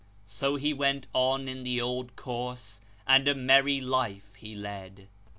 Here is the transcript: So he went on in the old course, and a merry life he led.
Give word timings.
So 0.25 0.55
he 0.55 0.73
went 0.73 1.05
on 1.13 1.47
in 1.47 1.61
the 1.61 1.79
old 1.79 2.15
course, 2.15 2.81
and 3.05 3.27
a 3.27 3.35
merry 3.35 3.79
life 3.79 4.33
he 4.33 4.55
led. 4.55 5.07